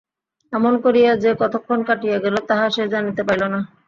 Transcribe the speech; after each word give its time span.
এমন 0.53 0.73
করিয়া 0.83 1.11
যে 1.23 1.31
কতক্ষণ 1.41 1.79
কাটিয়া 1.87 2.17
গেল 2.19 2.35
তাহা 2.49 2.65
সে 2.75 2.83
জানিতে 2.93 3.21
পারিল 3.27 3.43
না। 3.53 3.59